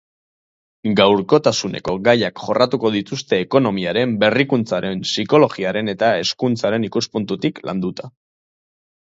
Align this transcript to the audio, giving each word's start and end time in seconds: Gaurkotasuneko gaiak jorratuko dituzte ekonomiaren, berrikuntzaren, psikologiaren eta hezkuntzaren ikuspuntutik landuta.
Gaurkotasuneko 0.99 1.93
gaiak 2.07 2.41
jorratuko 2.45 2.91
dituzte 2.95 3.39
ekonomiaren, 3.45 4.17
berrikuntzaren, 4.25 5.05
psikologiaren 5.11 5.93
eta 5.95 6.11
hezkuntzaren 6.23 6.89
ikuspuntutik 6.91 7.63
landuta. 7.71 8.11